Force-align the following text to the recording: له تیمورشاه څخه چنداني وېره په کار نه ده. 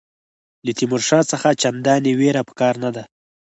له 0.65 0.71
تیمورشاه 0.77 1.25
څخه 1.31 1.47
چنداني 1.61 2.13
وېره 2.19 2.41
په 2.47 2.53
کار 2.59 2.75
نه 2.83 2.89
ده. 2.95 3.03